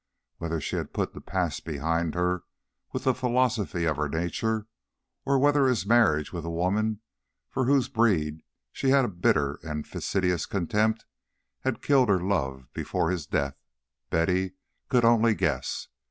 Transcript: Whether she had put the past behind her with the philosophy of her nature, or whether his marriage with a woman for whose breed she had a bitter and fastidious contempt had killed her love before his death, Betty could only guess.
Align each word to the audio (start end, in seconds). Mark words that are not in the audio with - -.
Whether 0.39 0.59
she 0.59 0.77
had 0.77 0.93
put 0.93 1.13
the 1.13 1.21
past 1.21 1.63
behind 1.63 2.15
her 2.15 2.43
with 2.91 3.03
the 3.03 3.13
philosophy 3.13 3.85
of 3.85 3.97
her 3.97 4.09
nature, 4.09 4.65
or 5.25 5.37
whether 5.37 5.67
his 5.67 5.85
marriage 5.85 6.33
with 6.33 6.43
a 6.43 6.49
woman 6.49 7.01
for 7.51 7.65
whose 7.65 7.87
breed 7.87 8.41
she 8.71 8.89
had 8.89 9.05
a 9.05 9.07
bitter 9.07 9.59
and 9.61 9.87
fastidious 9.87 10.47
contempt 10.47 11.05
had 11.59 11.83
killed 11.83 12.09
her 12.09 12.19
love 12.19 12.67
before 12.73 13.11
his 13.11 13.27
death, 13.27 13.61
Betty 14.09 14.53
could 14.89 15.05
only 15.05 15.35
guess. 15.35 15.87